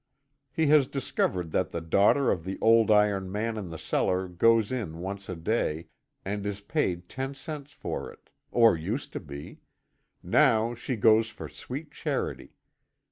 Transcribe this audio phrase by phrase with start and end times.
[0.51, 4.71] He has discovered that the daughter of the old iron man in the cellar goes
[4.71, 5.89] in once a day,
[6.25, 9.59] and is paid ten cents for it or used to be;
[10.23, 12.55] now she goes for sweet charity.